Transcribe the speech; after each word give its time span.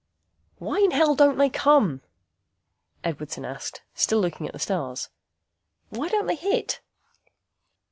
"Why 0.57 0.79
in 0.79 0.89
hell 0.89 1.13
don't 1.13 1.37
they 1.37 1.51
come?" 1.51 2.01
Edwardson 3.03 3.45
asked, 3.45 3.83
still 3.93 4.19
looking 4.19 4.47
at 4.47 4.53
the 4.53 4.57
stars. 4.57 5.09
"Why 5.89 6.07
don't 6.09 6.25
they 6.25 6.33
hit?" 6.33 6.81